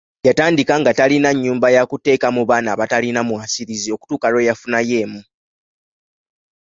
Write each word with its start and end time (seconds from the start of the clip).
Yatandika 0.27 0.73
nga 0.81 0.91
talina 0.97 1.29
nnyumba 1.33 1.67
yakuteekamu 1.75 2.41
baana 2.49 2.69
abatalina 2.75 3.21
mwasiriza 3.27 3.89
okutuuka 3.95 4.27
lwe 4.31 4.47
yafunayo 4.49 4.95
emu. 5.03 5.21